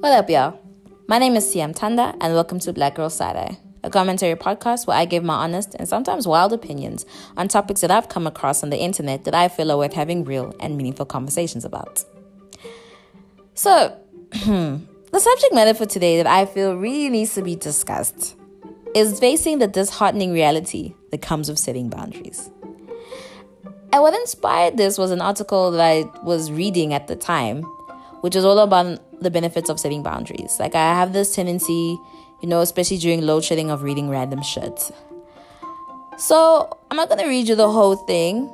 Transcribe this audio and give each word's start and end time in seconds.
What 0.00 0.12
up, 0.12 0.30
y'all? 0.30 0.58
My 1.08 1.18
name 1.18 1.36
is 1.36 1.52
Siam 1.52 1.74
Tanda, 1.74 2.14
and 2.22 2.32
welcome 2.32 2.58
to 2.60 2.72
Black 2.72 2.94
Girl 2.94 3.12
Eye, 3.20 3.58
a 3.84 3.90
commentary 3.90 4.34
podcast 4.34 4.86
where 4.86 4.96
I 4.96 5.04
give 5.04 5.22
my 5.22 5.34
honest 5.34 5.74
and 5.74 5.86
sometimes 5.86 6.26
wild 6.26 6.54
opinions 6.54 7.04
on 7.36 7.48
topics 7.48 7.82
that 7.82 7.90
I've 7.90 8.08
come 8.08 8.26
across 8.26 8.62
on 8.62 8.70
the 8.70 8.78
internet 8.78 9.24
that 9.24 9.34
I 9.34 9.48
feel 9.48 9.70
are 9.70 9.76
worth 9.76 9.92
having 9.92 10.24
real 10.24 10.54
and 10.58 10.78
meaningful 10.78 11.04
conversations 11.04 11.66
about. 11.66 12.02
So, 13.52 13.94
the 14.30 14.80
subject 15.12 15.52
matter 15.52 15.74
for 15.74 15.84
today 15.84 16.16
that 16.16 16.26
I 16.26 16.46
feel 16.46 16.76
really 16.76 17.10
needs 17.10 17.34
to 17.34 17.42
be 17.42 17.54
discussed 17.54 18.36
is 18.94 19.20
facing 19.20 19.58
the 19.58 19.68
disheartening 19.68 20.32
reality 20.32 20.94
that 21.10 21.20
comes 21.20 21.50
with 21.50 21.58
setting 21.58 21.90
boundaries. 21.90 22.48
And 23.92 24.00
what 24.00 24.14
inspired 24.14 24.78
this 24.78 24.96
was 24.96 25.10
an 25.10 25.20
article 25.20 25.72
that 25.72 25.82
I 25.82 26.04
was 26.22 26.50
reading 26.50 26.94
at 26.94 27.06
the 27.06 27.16
time, 27.16 27.64
which 28.22 28.34
was 28.34 28.46
all 28.46 28.60
about 28.60 28.98
the 29.20 29.30
benefits 29.30 29.68
of 29.68 29.78
setting 29.78 30.02
boundaries. 30.02 30.56
Like 30.58 30.74
I 30.74 30.94
have 30.94 31.12
this 31.12 31.34
tendency, 31.34 31.98
you 32.42 32.48
know, 32.48 32.60
especially 32.60 32.98
during 32.98 33.22
load 33.22 33.44
shedding 33.44 33.70
of 33.70 33.82
reading 33.82 34.08
random 34.08 34.42
shit. 34.42 34.90
So 36.18 36.68
I'm 36.90 36.96
not 36.96 37.08
gonna 37.08 37.26
read 37.26 37.48
you 37.48 37.54
the 37.54 37.70
whole 37.70 37.96
thing. 37.96 38.48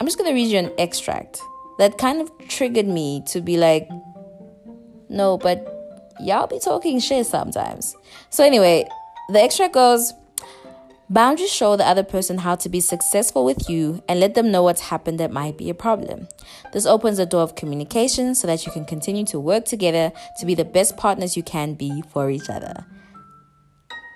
I'm 0.00 0.06
just 0.06 0.18
gonna 0.18 0.32
read 0.32 0.50
you 0.50 0.58
an 0.58 0.72
extract 0.78 1.40
that 1.78 1.98
kind 1.98 2.20
of 2.20 2.30
triggered 2.48 2.86
me 2.86 3.22
to 3.26 3.40
be 3.40 3.56
like, 3.56 3.88
no, 5.08 5.38
but 5.38 5.66
y'all 6.20 6.46
be 6.46 6.58
talking 6.58 6.98
shit 7.00 7.26
sometimes. 7.26 7.94
So 8.30 8.44
anyway, 8.44 8.88
the 9.28 9.42
extract 9.42 9.74
goes. 9.74 10.12
Boundaries 11.12 11.52
show 11.52 11.76
the 11.76 11.86
other 11.86 12.04
person 12.04 12.38
how 12.38 12.54
to 12.54 12.70
be 12.70 12.80
successful 12.80 13.44
with 13.44 13.68
you 13.68 14.02
and 14.08 14.18
let 14.18 14.32
them 14.32 14.50
know 14.50 14.62
what's 14.62 14.80
happened 14.80 15.20
that 15.20 15.30
might 15.30 15.58
be 15.58 15.68
a 15.68 15.74
problem. 15.74 16.26
This 16.72 16.86
opens 16.86 17.18
the 17.18 17.26
door 17.26 17.42
of 17.42 17.54
communication 17.54 18.34
so 18.34 18.46
that 18.46 18.64
you 18.64 18.72
can 18.72 18.86
continue 18.86 19.26
to 19.26 19.38
work 19.38 19.66
together 19.66 20.10
to 20.38 20.46
be 20.46 20.54
the 20.54 20.64
best 20.64 20.96
partners 20.96 21.36
you 21.36 21.42
can 21.42 21.74
be 21.74 22.02
for 22.08 22.30
each 22.30 22.48
other. 22.48 22.86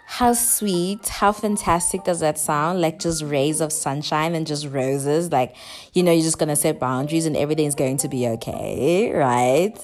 How 0.07 0.33
sweet, 0.33 1.07
how 1.07 1.33
fantastic 1.33 2.05
does 2.05 2.21
that 2.21 2.39
sound? 2.39 2.81
Like 2.81 2.99
just 2.99 3.23
rays 3.23 3.61
of 3.61 3.75
sunshine 3.75 4.35
and 4.35 4.47
just 4.47 4.67
roses. 4.67 5.31
Like, 5.31 5.55
you 5.93 6.03
know, 6.03 6.13
you're 6.13 6.23
just 6.23 6.39
gonna 6.39 6.57
set 6.57 6.81
boundaries 6.81 7.27
and 7.27 7.37
everything's 7.37 7.75
going 7.75 7.99
to 7.99 8.09
be 8.09 8.27
okay, 8.27 9.13
right? 9.13 9.77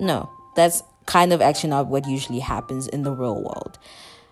No, 0.00 0.30
that's 0.56 0.82
kind 1.04 1.34
of 1.34 1.42
actually 1.42 1.68
not 1.68 1.88
what 1.88 2.08
usually 2.08 2.38
happens 2.38 2.86
in 2.86 3.02
the 3.02 3.12
real 3.12 3.34
world 3.34 3.78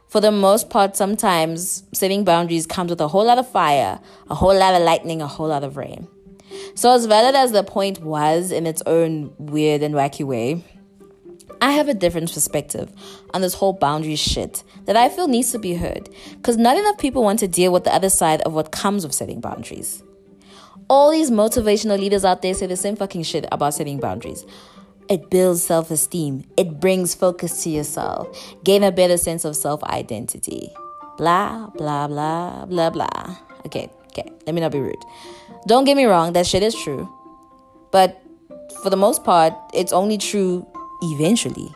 for 0.09 0.20
the 0.20 0.33
most 0.33 0.70
part, 0.70 0.97
sometimes 0.97 1.84
setting 1.92 2.25
boundaries 2.25 2.67
comes 2.67 2.91
with 2.91 3.01
a 3.01 3.09
whole 3.09 3.27
lot 3.27 3.39
of 3.39 3.48
fire, 3.48 4.01
a 4.31 4.34
whole 4.34 4.56
lot 4.56 4.75
of 4.75 4.83
lightning, 4.83 5.20
a 5.20 5.27
whole 5.27 5.48
lot 5.48 5.62
of 5.62 5.77
rain. 5.77 6.09
So, 6.75 6.91
as 6.92 7.05
valid 7.05 7.34
as 7.34 7.53
the 7.53 7.62
point 7.62 8.01
was 8.01 8.51
in 8.51 8.67
its 8.67 8.83
own 8.86 9.34
weird 9.39 9.83
and 9.83 9.95
wacky 9.95 10.25
way, 10.25 10.64
I 11.61 11.73
have 11.73 11.89
a 11.89 11.95
different 11.95 12.33
perspective 12.33 12.91
on 13.34 13.42
this 13.42 13.55
whole 13.55 13.75
boundary 13.75 14.17
shit 14.17 14.62
that 14.86 14.97
I 14.97 15.09
feel 15.09 15.29
needs 15.29 15.53
to 15.53 15.59
be 15.59 15.75
heard 15.75 16.09
because 16.33 16.56
not 16.56 16.79
enough 16.79 16.98
people 16.98 17.23
want 17.23 17.41
to 17.41 17.48
deal 17.48 17.73
with 17.73 17.84
the 17.84 17.95
other 17.95 18.11
side 18.11 18.41
of 18.42 18.55
what 18.55 18.70
comes 18.70 19.05
with 19.05 19.14
setting 19.14 19.41
boundaries. 19.41 20.03
All 20.89 21.11
these 21.11 21.31
motivational 21.31 21.98
leaders 21.98 22.25
out 22.25 22.41
there 22.41 22.55
say 22.55 22.67
the 22.67 22.77
same 22.77 22.97
fucking 22.97 23.25
shit 23.25 23.45
about 23.53 23.75
setting 23.75 24.01
boundaries. 24.01 24.47
It 25.09 25.31
builds 25.31 25.62
self 25.62 25.91
esteem. 25.91 26.45
It 26.56 26.81
brings 26.81 27.14
focus 27.14 27.62
to 27.64 27.70
yourself. 27.70 28.28
Gain 28.64 28.83
a 28.83 28.92
better 28.92 29.17
sense 29.17 29.45
of 29.45 29.56
self 29.56 29.83
identity. 29.84 30.70
Blah, 31.17 31.69
blah, 31.75 32.06
blah, 32.06 32.67
blah, 32.67 32.91
blah. 32.91 33.36
Okay, 33.67 33.91
okay, 34.06 34.31
let 34.47 34.55
me 34.55 34.61
not 34.61 34.73
be 34.73 34.81
rude. 34.81 35.03
Don't 35.67 35.84
get 35.84 35.97
me 35.97 36.05
wrong, 36.05 36.33
that 36.34 36.47
shit 36.47 36.62
is 36.62 36.75
true. 36.75 37.09
But 37.91 38.23
for 38.83 38.91
the 38.91 38.97
most 38.97 39.25
part, 39.25 39.55
it's 39.75 39.92
only 39.92 40.19
true 40.19 40.67
eventually 41.03 41.75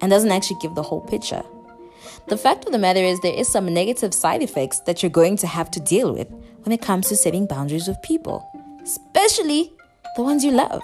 and 0.00 0.10
doesn't 0.10 0.30
actually 0.30 0.58
give 0.60 0.74
the 0.74 0.82
whole 0.82 1.00
picture. 1.00 1.42
The 2.28 2.36
fact 2.36 2.64
of 2.64 2.72
the 2.72 2.78
matter 2.78 3.00
is, 3.00 3.20
there 3.20 3.34
is 3.34 3.48
some 3.48 3.72
negative 3.72 4.14
side 4.14 4.42
effects 4.42 4.80
that 4.80 5.02
you're 5.02 5.10
going 5.10 5.36
to 5.38 5.46
have 5.46 5.70
to 5.72 5.80
deal 5.80 6.12
with 6.12 6.28
when 6.62 6.72
it 6.72 6.80
comes 6.80 7.08
to 7.08 7.16
setting 7.16 7.46
boundaries 7.46 7.88
with 7.88 8.00
people, 8.02 8.48
especially 8.82 9.72
the 10.16 10.22
ones 10.22 10.44
you 10.44 10.52
love. 10.52 10.82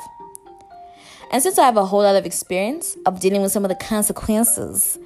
And 1.30 1.42
since 1.42 1.58
I 1.58 1.64
have 1.64 1.76
a 1.76 1.84
whole 1.84 2.02
lot 2.02 2.16
of 2.16 2.24
experience 2.24 2.96
of 3.04 3.20
dealing 3.20 3.42
with 3.42 3.52
some 3.52 3.64
of 3.64 3.68
the 3.68 3.74
consequences 3.74 4.98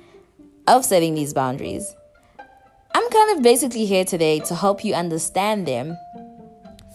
of 0.69 0.84
setting 0.84 1.15
these 1.15 1.34
boundaries, 1.34 1.94
I'm 2.94 3.10
kind 3.10 3.37
of 3.37 3.43
basically 3.43 3.87
here 3.87 4.05
today 4.05 4.38
to 4.41 4.55
help 4.55 4.84
you 4.84 4.94
understand 4.94 5.66
them 5.66 5.97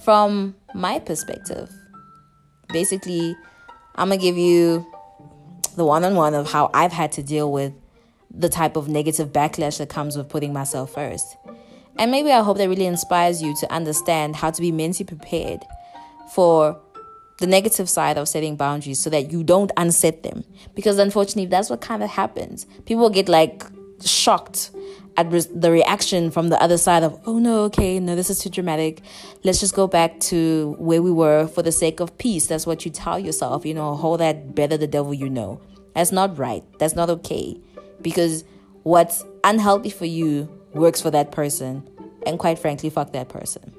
from 0.03 0.55
my 0.73 0.99
perspective. 0.99 1.69
Basically, 2.71 3.35
I'm 3.95 4.09
to 4.11 4.17
give 4.17 4.37
you 4.37 4.85
the 5.75 5.85
one 5.85 6.03
on 6.03 6.15
one 6.15 6.33
of 6.33 6.51
how 6.51 6.69
I've 6.73 6.93
had 6.93 7.11
to 7.13 7.23
deal 7.23 7.51
with 7.51 7.73
the 8.31 8.49
type 8.49 8.75
of 8.75 8.87
negative 8.87 9.33
backlash 9.33 9.79
that 9.79 9.89
comes 9.89 10.15
with 10.15 10.29
putting 10.29 10.53
myself 10.53 10.93
first. 10.93 11.35
And 11.97 12.11
maybe 12.11 12.31
I 12.31 12.43
hope 12.43 12.57
that 12.57 12.69
really 12.69 12.85
inspires 12.85 13.41
you 13.41 13.55
to 13.59 13.71
understand 13.73 14.35
how 14.35 14.51
to 14.51 14.61
be 14.61 14.71
mentally 14.71 15.05
prepared 15.05 15.63
for 16.33 16.79
the 17.37 17.47
negative 17.47 17.89
side 17.89 18.17
of 18.17 18.27
setting 18.27 18.55
boundaries 18.55 18.99
so 18.99 19.09
that 19.09 19.31
you 19.31 19.43
don't 19.43 19.71
unset 19.77 20.23
them. 20.23 20.43
Because 20.75 20.97
unfortunately, 20.97 21.45
that's 21.45 21.69
what 21.69 21.81
kind 21.81 22.03
of 22.03 22.09
happens. 22.09 22.65
People 22.85 23.09
get 23.09 23.29
like 23.29 23.63
shocked 24.03 24.71
at 25.17 25.31
re- 25.31 25.45
the 25.53 25.71
reaction 25.71 26.29
from 26.31 26.49
the 26.49 26.61
other 26.61 26.77
side 26.77 27.03
of, 27.03 27.19
oh 27.25 27.39
no, 27.39 27.63
okay, 27.63 27.99
no, 27.99 28.15
this 28.15 28.29
is 28.29 28.39
too 28.39 28.49
dramatic. 28.49 29.01
Let's 29.43 29.59
just 29.59 29.75
go 29.75 29.87
back 29.87 30.19
to 30.21 30.75
where 30.79 31.01
we 31.01 31.11
were 31.11 31.47
for 31.47 31.61
the 31.61 31.71
sake 31.71 31.99
of 31.99 32.17
peace. 32.17 32.47
That's 32.47 32.67
what 32.67 32.85
you 32.85 32.91
tell 32.91 33.19
yourself, 33.19 33.65
you 33.65 33.73
know, 33.73 33.95
hold 33.95 34.19
that 34.19 34.55
better 34.55 34.77
the 34.77 34.87
devil 34.87 35.13
you 35.13 35.29
know. 35.29 35.59
That's 35.93 36.11
not 36.11 36.37
right. 36.37 36.63
That's 36.77 36.95
not 36.95 37.09
okay. 37.09 37.59
Because 38.01 38.43
what's 38.83 39.25
unhealthy 39.43 39.89
for 39.89 40.05
you 40.05 40.47
works 40.73 41.01
for 41.01 41.09
that 41.11 41.31
person. 41.31 41.87
And 42.25 42.37
quite 42.37 42.59
frankly, 42.59 42.89
fuck 42.89 43.13
that 43.13 43.29
person. 43.29 43.73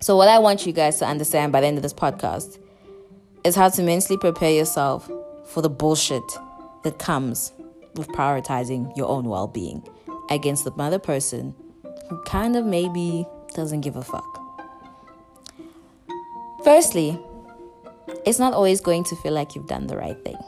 So, 0.00 0.16
what 0.16 0.28
I 0.28 0.38
want 0.38 0.64
you 0.64 0.72
guys 0.72 0.98
to 1.00 1.06
understand 1.06 1.50
by 1.50 1.60
the 1.60 1.66
end 1.66 1.76
of 1.76 1.82
this 1.82 1.92
podcast 1.92 2.58
is 3.42 3.56
how 3.56 3.68
to 3.68 3.82
mentally 3.82 4.16
prepare 4.16 4.52
yourself 4.52 5.10
for 5.46 5.60
the 5.60 5.68
bullshit 5.68 6.22
that 6.84 7.00
comes 7.00 7.52
with 7.96 8.06
prioritizing 8.08 8.96
your 8.96 9.08
own 9.08 9.24
well 9.28 9.48
being 9.48 9.82
against 10.30 10.64
the 10.64 10.72
other 10.78 11.00
person 11.00 11.52
who 12.08 12.22
kind 12.22 12.54
of 12.54 12.64
maybe 12.64 13.26
doesn't 13.54 13.80
give 13.80 13.96
a 13.96 14.02
fuck. 14.02 14.24
Firstly, 16.62 17.18
it's 18.24 18.38
not 18.38 18.52
always 18.52 18.80
going 18.80 19.02
to 19.04 19.16
feel 19.16 19.32
like 19.32 19.56
you've 19.56 19.66
done 19.66 19.88
the 19.88 19.96
right 19.96 20.22
thing. 20.22 20.38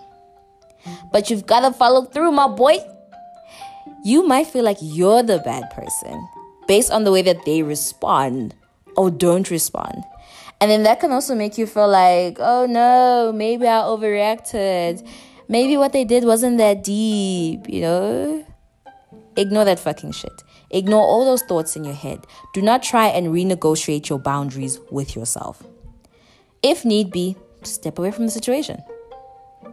But 1.12 1.28
you've 1.28 1.46
got 1.46 1.60
to 1.60 1.72
follow 1.72 2.04
through, 2.04 2.30
my 2.30 2.46
boy. 2.46 2.78
You 4.04 4.26
might 4.26 4.46
feel 4.46 4.64
like 4.64 4.78
you're 4.80 5.24
the 5.24 5.40
bad 5.40 5.70
person 5.70 6.28
based 6.68 6.92
on 6.92 7.02
the 7.02 7.10
way 7.10 7.22
that 7.22 7.44
they 7.44 7.62
respond 7.62 8.54
or 9.00 9.10
don't 9.10 9.50
respond. 9.50 10.04
And 10.60 10.70
then 10.70 10.82
that 10.82 11.00
can 11.00 11.10
also 11.10 11.34
make 11.34 11.56
you 11.56 11.66
feel 11.66 11.88
like, 11.88 12.36
oh 12.38 12.66
no, 12.66 13.32
maybe 13.34 13.66
I 13.66 13.80
overreacted. 13.80 15.08
Maybe 15.48 15.78
what 15.78 15.94
they 15.94 16.04
did 16.04 16.24
wasn't 16.24 16.58
that 16.58 16.84
deep, 16.84 17.66
you 17.66 17.80
know? 17.80 18.46
Ignore 19.36 19.64
that 19.64 19.78
fucking 19.80 20.12
shit. 20.12 20.44
Ignore 20.70 21.00
all 21.00 21.24
those 21.24 21.40
thoughts 21.42 21.76
in 21.76 21.84
your 21.84 21.94
head. 21.94 22.26
Do 22.52 22.60
not 22.60 22.82
try 22.82 23.06
and 23.06 23.28
renegotiate 23.28 24.10
your 24.10 24.18
boundaries 24.18 24.78
with 24.90 25.16
yourself. 25.16 25.62
If 26.62 26.84
need 26.84 27.10
be, 27.10 27.36
step 27.62 27.98
away 27.98 28.10
from 28.10 28.26
the 28.26 28.30
situation. 28.30 28.82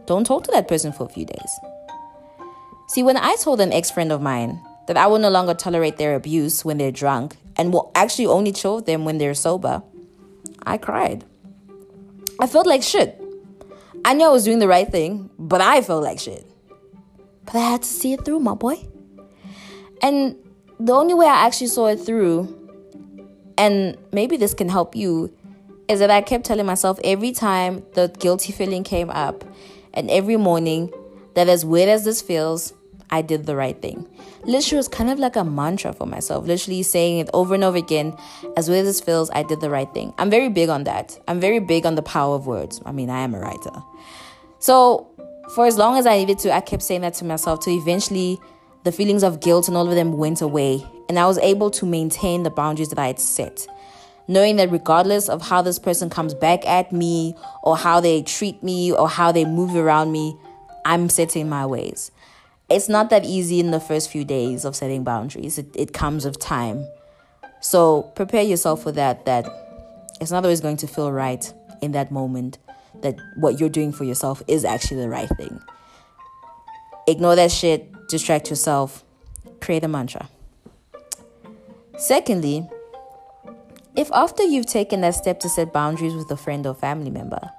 Don't 0.06 0.24
talk 0.24 0.44
to 0.44 0.50
that 0.52 0.68
person 0.68 0.90
for 0.90 1.04
a 1.04 1.10
few 1.10 1.26
days. 1.26 1.52
See, 2.88 3.02
when 3.02 3.18
I 3.18 3.36
told 3.36 3.60
an 3.60 3.74
ex 3.74 3.90
friend 3.90 4.10
of 4.10 4.22
mine 4.22 4.58
that 4.86 4.96
I 4.96 5.06
will 5.06 5.18
no 5.18 5.28
longer 5.28 5.52
tolerate 5.52 5.98
their 5.98 6.14
abuse 6.14 6.64
when 6.64 6.78
they're 6.78 6.90
drunk 6.90 7.36
and 7.58 7.72
will 7.72 7.90
actually 7.94 8.26
only 8.26 8.52
with 8.52 8.86
them 8.86 9.04
when 9.04 9.18
they're 9.18 9.34
sober, 9.34 9.82
I 10.64 10.78
cried. 10.78 11.24
I 12.40 12.46
felt 12.46 12.66
like 12.66 12.82
shit. 12.82 13.20
I 14.04 14.14
knew 14.14 14.24
I 14.24 14.30
was 14.30 14.44
doing 14.44 14.60
the 14.60 14.68
right 14.68 14.88
thing, 14.88 15.28
but 15.38 15.60
I 15.60 15.82
felt 15.82 16.04
like 16.04 16.20
shit. 16.20 16.46
But 17.44 17.56
I 17.56 17.70
had 17.70 17.82
to 17.82 17.88
see 17.88 18.12
it 18.12 18.24
through, 18.24 18.40
my 18.40 18.54
boy. 18.54 18.86
And 20.02 20.36
the 20.78 20.92
only 20.92 21.14
way 21.14 21.26
I 21.26 21.46
actually 21.46 21.66
saw 21.66 21.88
it 21.88 21.96
through, 21.96 22.54
and 23.58 23.98
maybe 24.12 24.36
this 24.36 24.54
can 24.54 24.68
help 24.68 24.94
you, 24.94 25.34
is 25.88 25.98
that 25.98 26.10
I 26.10 26.20
kept 26.20 26.44
telling 26.44 26.66
myself 26.66 27.00
every 27.02 27.32
time 27.32 27.82
the 27.94 28.08
guilty 28.18 28.52
feeling 28.52 28.84
came 28.84 29.10
up, 29.10 29.44
and 29.92 30.08
every 30.10 30.36
morning, 30.36 30.92
that 31.34 31.48
as 31.48 31.64
weird 31.64 31.88
as 31.88 32.04
this 32.04 32.22
feels, 32.22 32.72
I 33.10 33.22
did 33.22 33.46
the 33.46 33.56
right 33.56 33.80
thing. 33.80 34.06
Literally, 34.44 34.78
was 34.78 34.88
kind 34.88 35.10
of 35.10 35.18
like 35.18 35.36
a 35.36 35.44
mantra 35.44 35.92
for 35.92 36.06
myself, 36.06 36.46
literally 36.46 36.82
saying 36.82 37.18
it 37.18 37.30
over 37.32 37.54
and 37.54 37.64
over 37.64 37.76
again. 37.76 38.16
As 38.56 38.68
weird 38.68 38.86
as 38.86 39.00
feels, 39.00 39.30
I 39.30 39.42
did 39.42 39.60
the 39.60 39.70
right 39.70 39.92
thing. 39.94 40.12
I'm 40.18 40.30
very 40.30 40.48
big 40.48 40.68
on 40.68 40.84
that. 40.84 41.18
I'm 41.26 41.40
very 41.40 41.58
big 41.58 41.86
on 41.86 41.94
the 41.94 42.02
power 42.02 42.34
of 42.34 42.46
words. 42.46 42.80
I 42.84 42.92
mean, 42.92 43.10
I 43.10 43.20
am 43.20 43.34
a 43.34 43.40
writer. 43.40 43.82
So, 44.58 45.08
for 45.54 45.66
as 45.66 45.78
long 45.78 45.96
as 45.96 46.06
I 46.06 46.18
needed 46.18 46.38
to, 46.40 46.54
I 46.54 46.60
kept 46.60 46.82
saying 46.82 47.00
that 47.00 47.14
to 47.14 47.24
myself 47.24 47.60
to 47.60 47.70
eventually 47.70 48.38
the 48.84 48.92
feelings 48.92 49.22
of 49.22 49.40
guilt 49.40 49.68
and 49.68 49.76
all 49.76 49.88
of 49.88 49.94
them 49.94 50.18
went 50.18 50.40
away. 50.40 50.86
And 51.08 51.18
I 51.18 51.26
was 51.26 51.38
able 51.38 51.70
to 51.72 51.86
maintain 51.86 52.42
the 52.42 52.50
boundaries 52.50 52.90
that 52.90 52.98
I 52.98 53.06
had 53.06 53.20
set. 53.20 53.66
Knowing 54.26 54.56
that 54.56 54.70
regardless 54.70 55.30
of 55.30 55.40
how 55.40 55.62
this 55.62 55.78
person 55.78 56.10
comes 56.10 56.34
back 56.34 56.66
at 56.66 56.92
me 56.92 57.34
or 57.62 57.78
how 57.78 57.98
they 57.98 58.22
treat 58.22 58.62
me 58.62 58.92
or 58.92 59.08
how 59.08 59.32
they 59.32 59.46
move 59.46 59.74
around 59.74 60.12
me, 60.12 60.36
I'm 60.84 61.08
setting 61.08 61.48
my 61.48 61.64
ways. 61.64 62.10
It's 62.70 62.88
not 62.88 63.08
that 63.10 63.24
easy 63.24 63.60
in 63.60 63.70
the 63.70 63.80
first 63.80 64.10
few 64.10 64.24
days 64.24 64.64
of 64.64 64.76
setting 64.76 65.02
boundaries. 65.02 65.58
It, 65.58 65.68
it 65.74 65.92
comes 65.92 66.24
with 66.24 66.38
time. 66.38 66.86
So 67.60 68.02
prepare 68.14 68.42
yourself 68.42 68.82
for 68.82 68.92
that, 68.92 69.24
that 69.24 69.46
it's 70.20 70.30
not 70.30 70.44
always 70.44 70.60
going 70.60 70.76
to 70.78 70.86
feel 70.86 71.10
right 71.10 71.50
in 71.80 71.92
that 71.92 72.10
moment, 72.10 72.58
that 73.00 73.16
what 73.36 73.58
you're 73.58 73.68
doing 73.68 73.92
for 73.92 74.04
yourself 74.04 74.42
is 74.46 74.64
actually 74.64 75.00
the 75.00 75.08
right 75.08 75.28
thing. 75.36 75.60
Ignore 77.06 77.36
that 77.36 77.50
shit, 77.50 77.90
distract 78.08 78.50
yourself, 78.50 79.02
create 79.60 79.82
a 79.82 79.88
mantra. 79.88 80.28
Secondly, 81.96 82.68
if 83.96 84.12
after 84.12 84.44
you've 84.44 84.66
taken 84.66 85.00
that 85.00 85.14
step 85.14 85.40
to 85.40 85.48
set 85.48 85.72
boundaries 85.72 86.14
with 86.14 86.30
a 86.30 86.36
friend 86.36 86.66
or 86.66 86.74
family 86.74 87.10
member, 87.10 87.50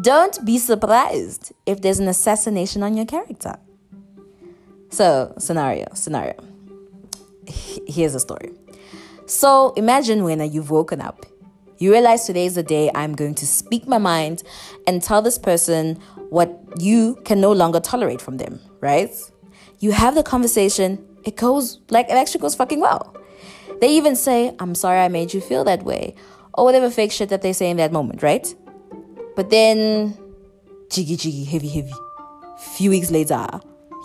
don't 0.00 0.44
be 0.44 0.58
surprised 0.58 1.52
if 1.66 1.82
there's 1.82 1.98
an 1.98 2.08
assassination 2.08 2.82
on 2.82 2.96
your 2.96 3.06
character. 3.06 3.56
So, 4.90 5.34
scenario, 5.38 5.86
scenario. 5.94 6.36
Here's 7.46 8.14
a 8.14 8.20
story. 8.20 8.52
So, 9.26 9.72
imagine 9.76 10.24
when 10.24 10.40
you've 10.52 10.70
woken 10.70 11.00
up. 11.00 11.26
You 11.78 11.90
realize 11.90 12.26
today 12.26 12.46
is 12.46 12.54
the 12.54 12.62
day 12.62 12.90
I'm 12.94 13.14
going 13.14 13.34
to 13.36 13.46
speak 13.46 13.88
my 13.88 13.98
mind 13.98 14.42
and 14.86 15.02
tell 15.02 15.20
this 15.20 15.38
person 15.38 15.96
what 16.30 16.56
you 16.78 17.16
can 17.24 17.40
no 17.40 17.52
longer 17.52 17.80
tolerate 17.80 18.20
from 18.20 18.36
them, 18.36 18.60
right? 18.80 19.10
You 19.80 19.92
have 19.92 20.14
the 20.14 20.22
conversation, 20.22 21.04
it 21.24 21.36
goes 21.36 21.80
like 21.90 22.06
it 22.06 22.12
actually 22.12 22.40
goes 22.40 22.54
fucking 22.54 22.80
well. 22.80 23.16
They 23.80 23.88
even 23.88 24.14
say, 24.14 24.54
I'm 24.60 24.74
sorry 24.74 25.00
I 25.00 25.08
made 25.08 25.34
you 25.34 25.40
feel 25.40 25.64
that 25.64 25.82
way, 25.82 26.14
or 26.54 26.64
whatever 26.64 26.88
fake 26.88 27.10
shit 27.10 27.30
that 27.30 27.42
they 27.42 27.52
say 27.52 27.68
in 27.68 27.78
that 27.78 27.92
moment, 27.92 28.22
right? 28.22 28.54
But 29.34 29.50
then, 29.50 30.16
jiggy 30.90 31.16
jiggy, 31.16 31.44
heavy 31.44 31.68
heavy. 31.68 31.94
Few 32.76 32.90
weeks 32.90 33.10
later, 33.10 33.46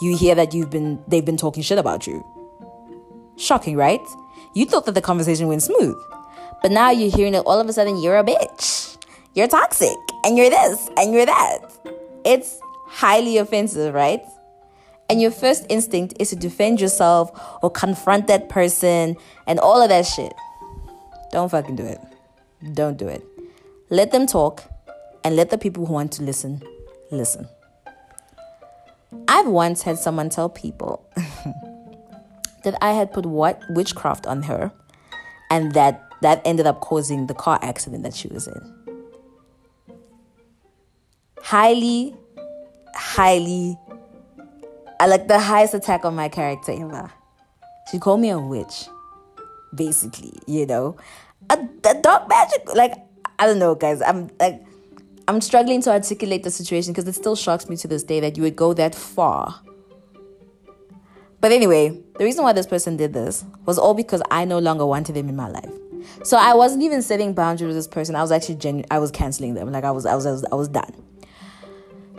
you 0.01 0.15
hear 0.15 0.35
that 0.35 0.53
you've 0.53 0.69
been 0.69 1.03
they've 1.07 1.25
been 1.25 1.37
talking 1.37 1.63
shit 1.63 1.77
about 1.77 2.07
you. 2.07 2.25
Shocking, 3.37 3.75
right? 3.75 4.01
You 4.55 4.65
thought 4.65 4.85
that 4.85 4.95
the 4.95 5.01
conversation 5.01 5.47
went 5.47 5.63
smooth. 5.63 5.97
But 6.61 6.71
now 6.71 6.89
you're 6.89 7.15
hearing 7.15 7.33
that 7.33 7.41
all 7.41 7.59
of 7.59 7.69
a 7.69 7.73
sudden 7.73 8.01
you're 8.01 8.17
a 8.17 8.23
bitch. 8.23 8.97
You're 9.33 9.47
toxic 9.47 9.95
and 10.23 10.37
you're 10.37 10.49
this 10.49 10.89
and 10.97 11.13
you're 11.13 11.25
that. 11.27 11.59
It's 12.25 12.59
highly 12.87 13.37
offensive, 13.37 13.93
right? 13.93 14.21
And 15.09 15.21
your 15.21 15.31
first 15.31 15.65
instinct 15.69 16.15
is 16.19 16.31
to 16.31 16.35
defend 16.35 16.81
yourself 16.81 17.31
or 17.61 17.69
confront 17.69 18.27
that 18.27 18.49
person 18.49 19.15
and 19.45 19.59
all 19.59 19.81
of 19.81 19.89
that 19.89 20.05
shit. 20.05 20.33
Don't 21.31 21.49
fucking 21.49 21.75
do 21.75 21.85
it. 21.85 22.01
Don't 22.73 22.97
do 22.97 23.07
it. 23.07 23.23
Let 23.89 24.11
them 24.11 24.25
talk 24.25 24.63
and 25.27 25.35
let 25.35 25.49
the 25.49 25.57
people 25.57 25.85
who 25.85 25.91
want 25.91 26.13
to 26.13 26.23
listen 26.23 26.63
listen. 27.11 27.49
I've 29.27 29.47
once 29.47 29.81
had 29.81 29.97
someone 29.97 30.29
tell 30.29 30.47
people 30.47 31.05
that 32.63 32.77
I 32.81 32.93
had 32.93 33.11
put 33.11 33.25
what 33.25 33.61
witchcraft 33.71 34.25
on 34.25 34.43
her 34.43 34.71
and 35.51 35.73
that 35.73 36.01
that 36.21 36.41
ended 36.45 36.65
up 36.65 36.79
causing 36.79 37.27
the 37.27 37.33
car 37.33 37.59
accident 37.61 38.03
that 38.03 38.15
she 38.15 38.29
was 38.29 38.47
in. 38.47 38.73
Highly, 41.41 42.15
highly 42.95 43.77
I 45.01 45.07
like 45.07 45.27
the 45.27 45.39
highest 45.39 45.73
attack 45.73 46.05
on 46.05 46.15
my 46.15 46.29
character 46.29 46.71
ever. 46.71 47.11
She 47.91 47.99
called 47.99 48.21
me 48.21 48.29
a 48.29 48.39
witch, 48.39 48.87
basically, 49.75 50.39
you 50.47 50.65
know. 50.65 50.95
A, 51.49 51.59
a 51.83 52.01
dark 52.01 52.29
magic, 52.29 52.73
like, 52.75 52.93
I 53.39 53.45
don't 53.45 53.59
know, 53.59 53.75
guys. 53.75 54.01
I'm 54.01 54.29
like, 54.39 54.63
I'm 55.27 55.41
struggling 55.41 55.81
to 55.81 55.91
articulate 55.91 56.43
the 56.43 56.51
situation 56.51 56.93
because 56.93 57.07
it 57.07 57.15
still 57.15 57.35
shocks 57.35 57.67
me 57.67 57.75
to 57.77 57.87
this 57.87 58.03
day 58.03 58.19
that 58.21 58.37
you 58.37 58.43
would 58.43 58.55
go 58.55 58.73
that 58.73 58.95
far. 58.95 59.61
But 61.41 61.51
anyway, 61.51 62.01
the 62.17 62.23
reason 62.23 62.43
why 62.43 62.53
this 62.53 62.65
person 62.65 62.97
did 62.97 63.13
this 63.13 63.43
was 63.65 63.77
all 63.77 63.93
because 63.93 64.21
I 64.31 64.45
no 64.45 64.59
longer 64.59 64.85
wanted 64.85 65.13
them 65.13 65.29
in 65.29 65.35
my 65.35 65.49
life. 65.49 65.71
So 66.23 66.37
I 66.37 66.53
wasn't 66.53 66.83
even 66.83 67.01
setting 67.01 67.33
boundaries 67.33 67.67
with 67.67 67.75
this 67.75 67.87
person. 67.87 68.15
I 68.15 68.21
was 68.21 68.31
actually 68.31 68.55
genu- 68.55 68.85
I 68.89 68.99
was 68.99 69.11
canceling 69.11 69.53
them. 69.53 69.71
Like 69.71 69.83
I 69.83 69.91
was 69.91 70.05
I 70.05 70.15
was 70.15 70.25
I 70.25 70.31
was, 70.31 70.45
I 70.51 70.55
was 70.55 70.67
done. 70.69 70.93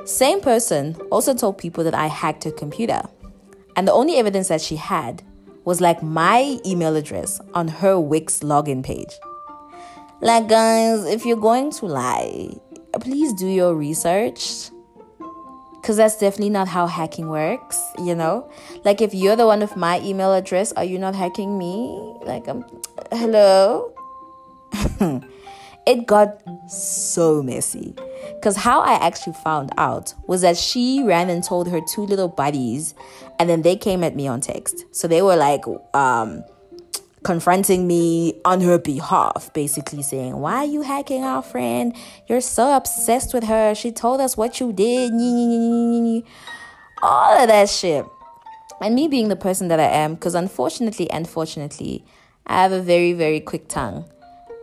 Same 0.05 0.41
person 0.41 0.95
also 1.11 1.35
told 1.35 1.59
people 1.59 1.85
that 1.85 1.95
I 1.95 2.07
hacked 2.07 2.45
her 2.45 2.51
computer. 2.51 3.03
And 3.75 3.89
the 3.89 3.93
only 3.93 4.17
evidence 4.17 4.49
that 4.49 4.61
she 4.61 4.77
had 4.77 5.23
was 5.65 5.81
like 5.81 6.03
my 6.03 6.59
email 6.65 6.97
address 6.97 7.41
on 7.55 7.69
her 7.69 7.99
Wix 7.99 8.41
login 8.41 8.85
page. 8.85 9.13
Like, 10.21 10.49
guys, 10.49 11.05
if 11.05 11.25
you're 11.25 11.37
going 11.37 11.71
to 11.73 11.87
lie, 11.87 12.51
please 12.99 13.33
do 13.33 13.47
your 13.47 13.75
research. 13.75 14.71
Because 15.81 15.97
that's 15.97 16.19
definitely 16.19 16.51
not 16.51 16.69
how 16.69 16.87
hacking 16.87 17.29
works, 17.29 17.81
you 17.99 18.15
know? 18.15 18.51
Like, 18.85 19.01
if 19.01 19.15
you're 19.15 19.37
the 19.37 19.47
one 19.47 19.61
with 19.61 19.77
my 19.77 20.01
email 20.01 20.35
address, 20.35 20.73
are 20.73 20.85
you 20.85 20.99
not 20.99 21.15
hacking 21.15 21.57
me? 21.57 22.17
Like, 22.23 22.49
um, 22.49 22.65
hello? 23.13 23.93
it 25.87 26.07
got 26.07 26.43
so 26.71 27.43
messy. 27.43 27.95
Because 28.35 28.57
how 28.57 28.81
I 28.81 28.95
actually 28.95 29.35
found 29.45 29.71
out 29.79 30.13
was 30.27 30.43
that 30.43 30.57
she 30.57 31.03
ran 31.03 31.31
and 31.31 31.43
told 31.43 31.69
her 31.69 31.81
two 31.81 32.03
little 32.03 32.29
buddies, 32.29 32.95
and 33.39 33.49
then 33.49 33.63
they 33.63 33.77
came 33.77 34.05
at 34.05 34.15
me 34.15 34.27
on 34.29 34.41
text. 34.41 34.85
So 34.91 35.09
they 35.09 35.23
were 35.23 35.37
like, 35.37 35.63
um, 35.95 36.43
confronting 37.23 37.87
me 37.87 38.41
on 38.45 38.61
her 38.61 38.79
behalf, 38.79 39.51
basically 39.55 40.03
saying, 40.03 40.37
Why 40.37 40.57
are 40.57 40.65
you 40.65 40.83
hacking 40.83 41.25
our 41.25 41.43
friend? 41.43 41.95
You're 42.29 42.41
so 42.41 42.77
obsessed 42.77 43.35
with 43.35 43.45
her. 43.45 43.75
She 43.75 43.93
told 43.93 44.21
us 44.21 44.37
what 44.37 44.61
you 44.61 44.73
did. 44.73 45.13
All 47.03 47.39
of 47.39 47.49
that 47.49 47.69
shit. 47.69 48.05
And 48.81 48.95
me 48.95 49.09
being 49.09 49.29
the 49.29 49.37
person 49.37 49.69
that 49.69 49.81
I 49.81 49.89
am, 49.89 50.15
because 50.15 50.35
unfortunately, 50.35 51.09
unfortunately, 51.11 52.05
I 52.47 52.63
have 52.63 52.73
a 52.73 52.81
very, 52.81 53.13
very 53.13 53.41
quick 53.41 53.69
tongue 53.69 54.09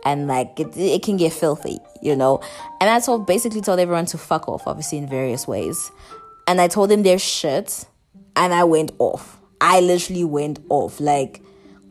and 0.06 0.28
like 0.28 0.58
it, 0.58 0.74
it 0.76 1.02
can 1.02 1.16
get 1.16 1.32
filthy, 1.32 1.78
you 2.00 2.14
know. 2.16 2.40
And 2.80 2.88
I 2.88 3.00
told 3.00 3.26
basically 3.26 3.60
told 3.60 3.80
everyone 3.80 4.06
to 4.06 4.18
fuck 4.18 4.48
off, 4.48 4.66
obviously 4.66 4.98
in 4.98 5.08
various 5.08 5.46
ways. 5.48 5.90
And 6.46 6.60
I 6.60 6.68
told 6.68 6.90
them 6.90 7.02
their 7.02 7.18
shit, 7.18 7.86
and 8.36 8.54
I 8.54 8.64
went 8.64 8.92
off. 9.00 9.38
I 9.60 9.80
literally 9.80 10.24
went 10.24 10.60
off, 10.68 11.00
like 11.00 11.42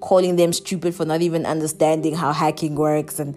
calling 0.06 0.36
them 0.36 0.54
stupid 0.54 0.94
for 0.94 1.04
not 1.04 1.22
even 1.24 1.48
understanding 1.48 2.14
how 2.16 2.32
hacking 2.32 2.76
works, 2.76 3.20
and 3.20 3.36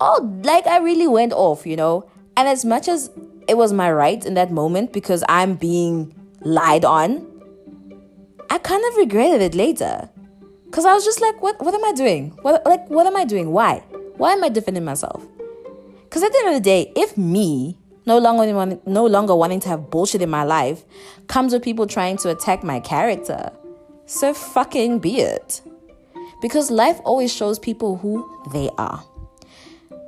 oh, 0.00 0.40
like 0.44 0.66
I 0.66 0.78
really 0.78 1.08
went 1.08 1.32
off, 1.32 1.66
you 1.66 1.74
know. 1.74 2.08
And 2.36 2.46
as 2.48 2.64
much 2.64 2.86
as 2.86 3.10
it 3.48 3.56
was 3.56 3.72
my 3.72 3.90
right 3.90 4.24
in 4.24 4.34
that 4.34 4.52
moment 4.52 4.92
because 4.92 5.24
I'm 5.28 5.56
being 5.56 6.14
lied 6.40 6.84
on, 6.84 7.26
I 8.48 8.58
kind 8.58 8.84
of 8.88 8.96
regretted 8.96 9.42
it 9.42 9.54
later. 9.56 10.08
Cause 10.70 10.84
I 10.84 10.94
was 10.94 11.04
just 11.04 11.20
like, 11.20 11.42
what 11.42 11.60
what 11.64 11.74
am 11.74 11.84
I 11.84 11.92
doing? 11.92 12.30
What 12.42 12.64
like 12.64 12.88
what 12.88 13.06
am 13.06 13.16
I 13.16 13.24
doing? 13.24 13.50
Why? 13.50 13.82
Why 14.18 14.32
am 14.34 14.44
I 14.44 14.50
defending 14.50 14.84
myself? 14.84 15.26
Because 16.04 16.22
at 16.22 16.32
the 16.32 16.38
end 16.44 16.48
of 16.48 16.54
the 16.54 16.60
day, 16.60 16.92
if 16.94 17.16
me, 17.18 17.78
no 18.06 18.18
longer, 18.18 18.78
no 18.86 19.06
longer 19.06 19.34
wanting 19.34 19.60
to 19.60 19.68
have 19.68 19.90
bullshit 19.90 20.22
in 20.22 20.30
my 20.30 20.44
life, 20.44 20.84
comes 21.26 21.52
with 21.52 21.62
people 21.62 21.86
trying 21.86 22.16
to 22.18 22.30
attack 22.30 22.62
my 22.62 22.80
character, 22.80 23.52
so 24.06 24.32
fucking 24.32 24.98
be 25.00 25.20
it. 25.20 25.60
Because 26.40 26.70
life 26.70 27.00
always 27.04 27.32
shows 27.32 27.58
people 27.58 27.96
who 27.96 28.28
they 28.52 28.70
are. 28.78 29.04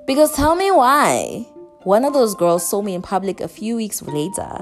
Because 0.06 0.34
tell 0.34 0.54
me 0.54 0.70
why. 0.70 1.46
One 1.84 2.04
of 2.04 2.12
those 2.12 2.34
girls 2.34 2.68
saw 2.68 2.82
me 2.82 2.94
in 2.94 3.02
public 3.02 3.40
a 3.40 3.48
few 3.48 3.76
weeks 3.76 4.02
later 4.02 4.58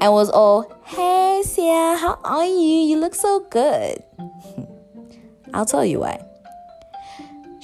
and 0.00 0.12
was 0.12 0.30
all, 0.30 0.72
Hey, 0.84 1.42
Sia, 1.44 1.96
how 1.96 2.18
are 2.24 2.44
you? 2.44 2.88
You 2.88 2.98
look 2.98 3.14
so 3.14 3.46
good. 3.50 4.02
I'll 5.54 5.64
tell 5.66 5.84
you 5.84 6.00
why 6.00 6.26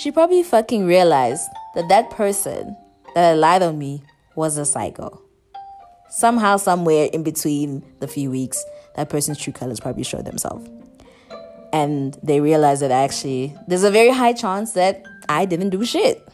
she 0.02 0.10
probably 0.10 0.42
fucking 0.42 0.84
realized 0.84 1.48
that 1.76 1.88
that 1.88 2.10
person 2.10 2.76
that 3.14 3.30
had 3.30 3.38
lied 3.38 3.62
on 3.62 3.78
me 3.78 4.02
was 4.34 4.56
a 4.56 4.64
psycho. 4.64 5.22
Somehow, 6.10 6.56
somewhere 6.56 7.08
in 7.12 7.22
between 7.22 7.84
the 8.00 8.08
few 8.08 8.28
weeks, 8.28 8.64
that 8.96 9.08
person's 9.08 9.38
true 9.38 9.52
colors 9.52 9.78
probably 9.78 10.02
showed 10.02 10.24
themselves. 10.24 10.68
And 11.72 12.18
they 12.22 12.40
realized 12.40 12.82
that 12.82 12.90
actually, 12.90 13.56
there's 13.66 13.84
a 13.84 13.90
very 13.90 14.10
high 14.10 14.34
chance 14.34 14.72
that 14.72 15.02
I 15.28 15.46
didn't 15.46 15.70
do 15.70 15.84
shit. 15.84 16.26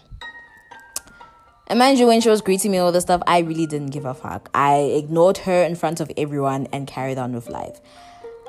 And 1.68 1.78
mind 1.78 1.98
you, 1.98 2.06
when 2.06 2.20
she 2.20 2.30
was 2.30 2.40
greeting 2.40 2.70
me 2.72 2.78
all 2.78 2.90
this 2.90 3.04
stuff, 3.04 3.22
I 3.26 3.40
really 3.40 3.66
didn't 3.66 3.90
give 3.90 4.06
a 4.06 4.14
fuck. 4.14 4.50
I 4.54 4.76
ignored 4.96 5.38
her 5.38 5.62
in 5.62 5.76
front 5.76 6.00
of 6.00 6.10
everyone 6.16 6.66
and 6.72 6.86
carried 6.86 7.18
on 7.18 7.34
with 7.34 7.48
life. 7.48 7.78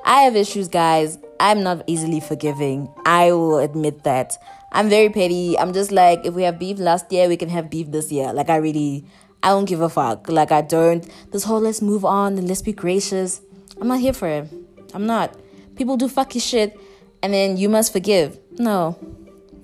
I 0.05 0.22
have 0.22 0.36
issues, 0.36 0.69
guys. 0.69 1.19
I'm 1.39 1.62
not 1.62 1.84
easily 1.86 2.22
forgiving. 2.22 2.91
I 3.05 3.34
will 3.34 3.60
admit 3.60 4.03
that. 4.03 4.38
I'm 4.72 4.88
very 4.88 5.10
petty. 5.10 5.60
I'm 5.60 5.74
just 5.74 5.91
like, 5.91 6.25
if 6.25 6.34
we 6.34 6.43
have 6.43 6.58
beef 6.58 6.79
last 6.79 7.12
year, 7.12 7.27
we 7.27 7.36
can 7.36 7.50
have 7.50 7.69
beef 7.69 7.91
this 7.91 8.10
year. 8.12 8.31
Like, 8.31 8.50
I 8.50 8.55
really, 8.55 9.05
I 9.43 9.50
don't 9.50 9.65
give 9.65 9.81
a 9.81 9.89
fuck. 9.89 10.29
Like, 10.29 10.51
I 10.53 10.62
don't. 10.62 11.05
This 11.31 11.43
whole 11.43 11.60
let's 11.60 11.81
move 11.81 12.05
on 12.05 12.38
and 12.38 12.48
let's 12.48 12.62
be 12.62 12.72
gracious. 12.72 13.41
I'm 13.81 13.89
not 13.89 14.00
here 14.00 14.13
for 14.13 14.29
it. 14.29 14.48
I'm 14.93 15.05
not. 15.05 15.36
People 15.79 15.95
do 15.95 16.09
fucky 16.09 16.41
shit 16.41 16.77
and 17.24 17.33
then 17.33 17.55
you 17.55 17.69
must 17.69 17.93
forgive. 17.93 18.38
No, 18.59 19.00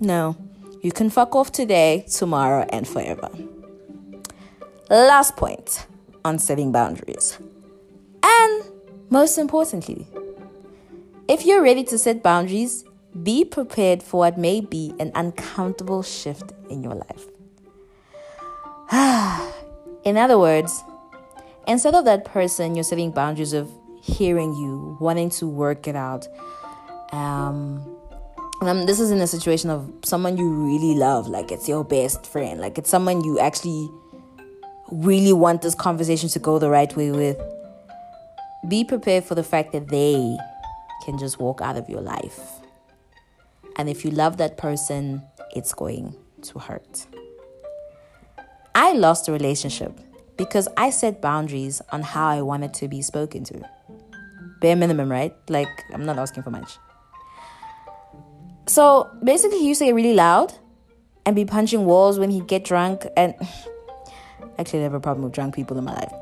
no. 0.00 0.34
You 0.82 0.90
can 0.90 1.10
fuck 1.10 1.36
off 1.36 1.52
today, 1.52 2.06
tomorrow, 2.10 2.66
and 2.70 2.88
forever. 2.88 3.28
Last 4.88 5.36
point 5.36 5.86
on 6.24 6.38
setting 6.38 6.72
boundaries 6.72 7.38
And 8.22 8.64
Most 9.10 9.36
importantly, 9.36 10.06
if 11.28 11.44
you're 11.44 11.62
ready 11.62 11.84
to 11.84 11.98
set 11.98 12.22
boundaries, 12.22 12.84
be 13.22 13.44
prepared 13.44 14.02
for 14.02 14.20
what 14.20 14.38
may 14.38 14.62
be 14.62 14.94
an 14.98 15.12
uncountable 15.14 16.02
shift 16.02 16.52
in 16.70 16.82
your 16.82 16.94
life. 16.94 17.26
in 20.04 20.16
other 20.16 20.38
words, 20.38 20.82
instead 21.68 21.94
of 21.94 22.06
that 22.06 22.24
person 22.24 22.74
you're 22.74 22.84
setting 22.84 23.10
boundaries 23.10 23.52
of 23.52 23.70
hearing 24.06 24.54
you, 24.54 24.96
wanting 25.00 25.30
to 25.30 25.48
work 25.48 25.88
it 25.88 25.96
out, 25.96 26.28
um, 27.12 27.96
um, 28.62 28.86
this 28.86 29.00
is 29.00 29.10
in 29.10 29.20
a 29.20 29.26
situation 29.26 29.68
of 29.68 29.92
someone 30.04 30.36
you 30.36 30.48
really 30.48 30.94
love, 30.94 31.26
like 31.26 31.50
it's 31.50 31.68
your 31.68 31.84
best 31.84 32.24
friend, 32.24 32.60
like 32.60 32.78
it's 32.78 32.88
someone 32.88 33.22
you 33.24 33.38
actually 33.38 33.90
really 34.90 35.32
want 35.32 35.62
this 35.62 35.74
conversation 35.74 36.28
to 36.30 36.38
go 36.38 36.58
the 36.58 36.70
right 36.70 36.94
way 36.96 37.10
with. 37.10 37.36
Be 38.68 38.84
prepared 38.84 39.24
for 39.24 39.34
the 39.34 39.42
fact 39.42 39.72
that 39.72 39.88
they 39.88 40.36
can 41.04 41.18
just 41.18 41.38
walk 41.38 41.60
out 41.60 41.76
of 41.76 41.88
your 41.88 42.00
life. 42.00 42.40
And 43.76 43.88
if 43.88 44.04
you 44.04 44.10
love 44.10 44.38
that 44.38 44.56
person, 44.56 45.22
it's 45.54 45.74
going 45.74 46.16
to 46.42 46.58
hurt. 46.58 47.06
I 48.74 48.92
lost 48.92 49.28
a 49.28 49.32
relationship 49.32 49.98
because 50.36 50.68
I 50.76 50.90
set 50.90 51.20
boundaries 51.20 51.82
on 51.90 52.02
how 52.02 52.28
I 52.28 52.42
wanted 52.42 52.72
to 52.74 52.88
be 52.88 53.02
spoken 53.02 53.44
to. 53.44 53.68
Bare 54.60 54.76
minimum, 54.76 55.10
right? 55.10 55.34
Like, 55.48 55.68
I'm 55.92 56.04
not 56.04 56.18
asking 56.18 56.42
for 56.42 56.50
much. 56.50 56.78
So 58.66 59.10
basically, 59.22 59.58
he 59.58 59.68
used 59.68 59.78
to 59.80 59.86
get 59.86 59.94
really 59.94 60.14
loud 60.14 60.52
and 61.24 61.36
be 61.36 61.44
punching 61.44 61.84
walls 61.84 62.18
when 62.18 62.30
he'd 62.30 62.46
get 62.46 62.64
drunk. 62.64 63.06
And 63.16 63.34
actually, 64.58 64.80
I 64.80 64.82
have 64.84 64.94
a 64.94 65.00
problem 65.00 65.24
with 65.24 65.32
drunk 65.32 65.54
people 65.54 65.78
in 65.78 65.84
my 65.84 65.94
life. 65.94 66.12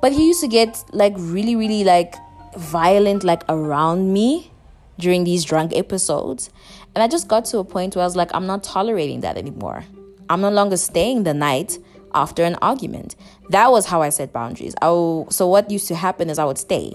But 0.00 0.12
he 0.12 0.26
used 0.26 0.40
to 0.40 0.48
get 0.48 0.82
like 0.92 1.14
really, 1.16 1.54
really 1.54 1.84
like 1.84 2.14
violent, 2.56 3.24
like 3.24 3.42
around 3.48 4.12
me 4.12 4.50
during 4.98 5.24
these 5.24 5.44
drunk 5.44 5.72
episodes. 5.74 6.50
And 6.94 7.02
I 7.02 7.08
just 7.08 7.28
got 7.28 7.44
to 7.46 7.58
a 7.58 7.64
point 7.64 7.96
where 7.96 8.02
I 8.02 8.06
was 8.06 8.16
like, 8.16 8.34
I'm 8.34 8.46
not 8.46 8.62
tolerating 8.62 9.20
that 9.20 9.36
anymore. 9.36 9.84
I'm 10.28 10.40
no 10.40 10.50
longer 10.50 10.76
staying 10.76 11.24
the 11.24 11.34
night 11.34 11.78
after 12.14 12.44
an 12.44 12.56
argument. 12.62 13.16
That 13.50 13.70
was 13.70 13.86
how 13.86 14.02
I 14.02 14.10
set 14.10 14.32
boundaries. 14.32 14.74
W- 14.80 15.26
so 15.30 15.46
what 15.46 15.70
used 15.70 15.88
to 15.88 15.94
happen 15.94 16.30
is 16.30 16.38
I 16.38 16.44
would 16.44 16.58
stay. 16.58 16.92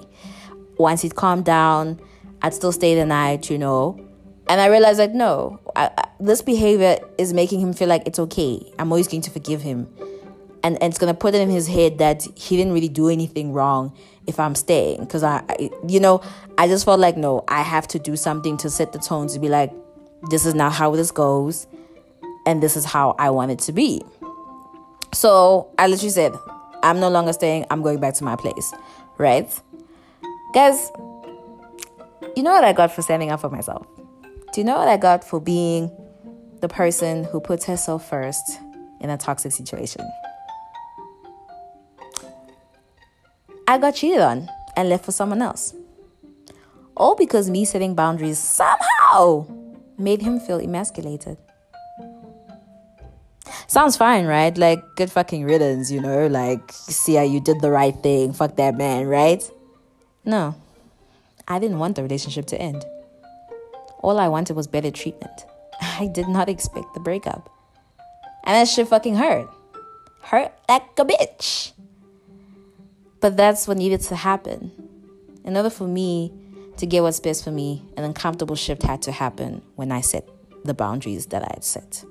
Once 0.77 1.03
it 1.03 1.15
calmed 1.15 1.45
down, 1.45 1.99
I'd 2.41 2.53
still 2.53 2.71
stay 2.71 2.95
the 2.95 3.05
night, 3.05 3.49
you 3.49 3.57
know. 3.57 3.99
And 4.49 4.61
I 4.61 4.67
realized 4.67 4.99
that 4.99 5.13
no, 5.13 5.59
I, 5.75 5.91
I, 5.97 6.07
this 6.19 6.41
behavior 6.41 6.99
is 7.17 7.33
making 7.33 7.59
him 7.59 7.73
feel 7.73 7.87
like 7.87 8.03
it's 8.05 8.19
okay. 8.19 8.71
I'm 8.79 8.91
always 8.91 9.07
going 9.07 9.21
to 9.23 9.31
forgive 9.31 9.61
him. 9.61 9.87
And, 10.63 10.81
and 10.81 10.91
it's 10.91 10.97
going 10.97 11.13
to 11.13 11.17
put 11.17 11.35
it 11.35 11.41
in 11.41 11.49
his 11.49 11.67
head 11.67 11.97
that 11.99 12.23
he 12.35 12.57
didn't 12.57 12.73
really 12.73 12.89
do 12.89 13.09
anything 13.09 13.53
wrong 13.53 13.95
if 14.25 14.39
I'm 14.39 14.55
staying. 14.55 15.01
Because 15.01 15.23
I, 15.23 15.43
I, 15.49 15.69
you 15.87 15.99
know, 15.99 16.21
I 16.57 16.67
just 16.67 16.85
felt 16.85 16.99
like, 16.99 17.17
no, 17.17 17.43
I 17.47 17.61
have 17.61 17.87
to 17.89 17.99
do 17.99 18.15
something 18.15 18.57
to 18.57 18.69
set 18.69 18.93
the 18.93 18.99
tone 18.99 19.27
to 19.29 19.39
be 19.39 19.49
like, 19.49 19.71
this 20.29 20.45
is 20.45 20.55
not 20.55 20.73
how 20.73 20.95
this 20.95 21.11
goes. 21.11 21.67
And 22.45 22.63
this 22.63 22.77
is 22.77 22.85
how 22.85 23.15
I 23.19 23.29
want 23.29 23.51
it 23.51 23.59
to 23.59 23.73
be. 23.73 24.01
So 25.13 25.69
I 25.77 25.87
literally 25.87 26.09
said, 26.09 26.33
I'm 26.83 26.99
no 26.99 27.09
longer 27.09 27.33
staying, 27.33 27.65
I'm 27.69 27.81
going 27.81 27.99
back 27.99 28.13
to 28.15 28.23
my 28.23 28.35
place, 28.35 28.73
right? 29.17 29.49
Guys, 30.57 30.91
you 32.35 32.41
know 32.41 32.49
what 32.49 32.63
I 32.63 32.73
got 32.73 32.91
for 32.91 33.03
standing 33.03 33.29
up 33.29 33.41
for 33.41 33.49
myself? 33.51 33.85
Do 34.51 34.59
you 34.59 34.63
know 34.63 34.75
what 34.75 34.87
I 34.87 34.97
got 34.97 35.23
for 35.23 35.39
being 35.39 35.91
the 36.61 36.67
person 36.67 37.25
who 37.25 37.39
puts 37.39 37.63
herself 37.65 38.09
first 38.09 38.59
in 38.99 39.11
a 39.11 39.17
toxic 39.17 39.51
situation? 39.51 40.01
I 43.67 43.77
got 43.77 43.91
cheated 43.91 44.21
on 44.21 44.49
and 44.75 44.89
left 44.89 45.05
for 45.05 45.11
someone 45.11 45.43
else. 45.43 45.75
All 46.95 47.13
because 47.13 47.51
me 47.51 47.63
setting 47.63 47.93
boundaries 47.93 48.39
somehow 48.39 49.45
made 49.99 50.23
him 50.23 50.39
feel 50.39 50.59
emasculated. 50.59 51.37
Sounds 53.67 53.95
fine, 53.95 54.25
right? 54.25 54.57
Like, 54.57 54.79
good 54.95 55.11
fucking 55.11 55.43
riddance, 55.43 55.91
you 55.91 56.01
know? 56.01 56.25
Like, 56.25 56.71
see 56.71 57.13
how 57.13 57.21
you 57.21 57.41
did 57.41 57.61
the 57.61 57.69
right 57.69 57.95
thing. 58.01 58.33
Fuck 58.33 58.55
that 58.55 58.75
man, 58.75 59.05
right? 59.05 59.47
No. 60.27 60.55
I 61.47 61.57
didn't 61.57 61.79
want 61.79 61.95
the 61.95 62.03
relationship 62.03 62.47
to 62.47 62.61
end. 62.61 62.85
All 63.99 64.19
I 64.19 64.27
wanted 64.27 64.57
was 64.57 64.67
better 64.67 64.91
treatment. 64.91 65.45
I 65.81 66.07
did 66.07 66.27
not 66.27 66.49
expect 66.49 66.93
the 66.93 66.99
breakup. 66.99 67.49
And 68.43 68.55
that 68.55 68.67
shit 68.67 68.89
fucking 68.89 69.15
hurt. 69.15 69.49
Hurt 70.23 70.51
like 70.67 70.99
a 70.99 71.05
bitch. 71.05 71.71
But 73.21 73.37
that's 73.37 73.69
what 73.69 73.77
needed 73.77 74.01
to 74.01 74.17
happen. 74.17 74.71
In 75.45 75.55
order 75.55 75.69
for 75.69 75.87
me 75.87 76.33
to 76.75 76.85
get 76.85 77.03
what's 77.03 77.21
best 77.21 77.45
for 77.45 77.51
me, 77.51 77.85
an 77.95 78.03
uncomfortable 78.03 78.57
shift 78.57 78.83
had 78.83 79.01
to 79.03 79.13
happen 79.13 79.61
when 79.75 79.93
I 79.93 80.01
set 80.01 80.27
the 80.65 80.73
boundaries 80.73 81.27
that 81.27 81.41
I 81.41 81.51
had 81.53 81.63
set. 81.63 82.03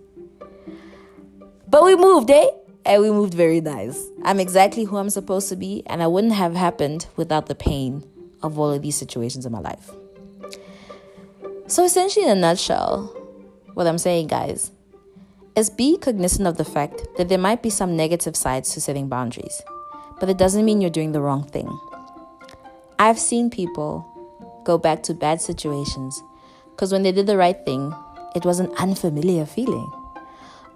But 1.69 1.85
we 1.85 1.97
moved, 1.97 2.31
eh? 2.31 2.47
And 2.87 3.03
we 3.03 3.11
moved 3.11 3.35
very 3.35 3.61
nice. 3.61 4.01
I'm 4.23 4.39
exactly 4.39 4.85
who 4.85 4.97
I'm 4.97 5.11
supposed 5.11 5.49
to 5.49 5.57
be, 5.57 5.83
and 5.87 6.05
I 6.05 6.07
wouldn't 6.07 6.35
have 6.35 6.55
happened 6.55 7.07
without 7.17 7.47
the 7.47 7.57
pain 7.57 8.05
of 8.45 8.61
all 8.61 8.71
of 8.71 8.81
these 8.81 8.95
situations 8.95 9.45
in 9.45 9.51
my 9.51 9.59
life. 9.59 9.91
So, 11.67 11.85
essentially, 11.85 12.27
in 12.27 12.31
a 12.31 12.41
nutshell, 12.41 13.07
what 13.75 13.89
I'm 13.89 13.99
saying, 13.99 14.29
guys, 14.29 14.71
is 15.57 15.69
be 15.69 15.99
cognizant 15.99 16.47
of 16.47 16.59
the 16.59 16.65
fact 16.65 17.03
that 17.17 17.29
there 17.29 17.39
might 17.39 17.61
be 17.61 17.71
some 17.71 17.97
negative 17.97 18.37
sides 18.37 18.73
to 18.75 18.81
setting 18.81 19.09
boundaries, 19.09 19.63
but 20.21 20.29
it 20.29 20.39
doesn't 20.39 20.65
mean 20.65 20.81
you're 20.81 20.89
doing 20.89 21.11
the 21.11 21.21
wrong 21.21 21.43
thing. 21.43 21.77
I've 23.01 23.19
seen 23.19 23.51
people 23.51 24.07
go 24.65 24.79
back 24.79 25.03
to 25.05 25.15
bad 25.15 25.41
situations 25.41 26.23
because 26.71 26.93
when 26.93 27.03
they 27.03 27.11
did 27.11 27.27
the 27.27 27.37
right 27.37 27.59
thing, 27.65 27.93
it 28.37 28.45
was 28.45 28.61
an 28.61 28.71
unfamiliar 28.79 29.45
feeling 29.45 29.91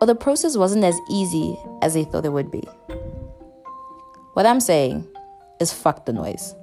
or 0.00 0.06
the 0.06 0.14
process 0.14 0.56
wasn't 0.56 0.84
as 0.84 0.98
easy 1.10 1.56
as 1.82 1.94
they 1.94 2.04
thought 2.04 2.24
it 2.24 2.32
would 2.32 2.50
be. 2.50 2.62
What 4.34 4.46
I'm 4.46 4.60
saying 4.60 5.06
is 5.60 5.72
fuck 5.72 6.06
the 6.06 6.12
noise. 6.12 6.54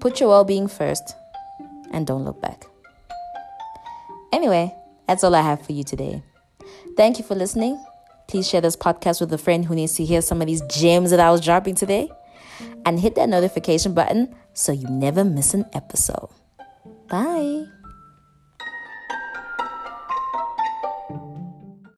Put 0.00 0.20
your 0.20 0.28
well 0.28 0.44
being 0.44 0.68
first 0.68 1.14
and 1.92 2.06
don't 2.06 2.24
look 2.24 2.40
back. 2.40 2.64
Anyway, 4.32 4.74
that's 5.06 5.24
all 5.24 5.34
I 5.34 5.40
have 5.42 5.64
for 5.64 5.72
you 5.72 5.84
today. 5.84 6.22
Thank 6.96 7.18
you 7.18 7.24
for 7.24 7.34
listening. 7.34 7.82
Please 8.26 8.48
share 8.48 8.60
this 8.60 8.76
podcast 8.76 9.20
with 9.20 9.32
a 9.32 9.38
friend 9.38 9.64
who 9.64 9.74
needs 9.74 9.94
to 9.94 10.04
hear 10.04 10.20
some 10.22 10.40
of 10.40 10.46
these 10.46 10.62
gems 10.62 11.10
that 11.10 11.20
I 11.20 11.30
was 11.30 11.40
dropping 11.40 11.74
today. 11.74 12.10
And 12.86 13.00
hit 13.00 13.14
that 13.14 13.28
notification 13.28 13.94
button 13.94 14.34
so 14.52 14.72
you 14.72 14.88
never 14.88 15.24
miss 15.24 15.54
an 15.54 15.64
episode. 15.72 16.28
Bye. 17.08 17.66